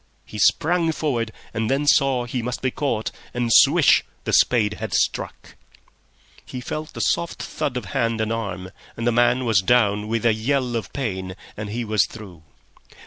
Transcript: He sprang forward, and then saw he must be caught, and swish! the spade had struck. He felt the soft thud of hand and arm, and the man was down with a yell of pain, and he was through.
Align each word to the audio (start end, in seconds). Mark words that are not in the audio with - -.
He 0.25 0.39
sprang 0.39 0.91
forward, 0.91 1.31
and 1.53 1.69
then 1.69 1.85
saw 1.85 2.23
he 2.25 2.41
must 2.41 2.63
be 2.63 2.71
caught, 2.71 3.11
and 3.35 3.53
swish! 3.53 4.03
the 4.23 4.33
spade 4.33 4.79
had 4.79 4.95
struck. 4.95 5.55
He 6.43 6.59
felt 6.59 6.93
the 6.95 7.01
soft 7.01 7.43
thud 7.43 7.77
of 7.77 7.85
hand 7.93 8.19
and 8.19 8.33
arm, 8.33 8.71
and 8.97 9.05
the 9.05 9.11
man 9.11 9.45
was 9.45 9.59
down 9.61 10.07
with 10.07 10.25
a 10.25 10.33
yell 10.33 10.75
of 10.75 10.91
pain, 10.91 11.35
and 11.55 11.69
he 11.69 11.85
was 11.85 12.07
through. 12.07 12.41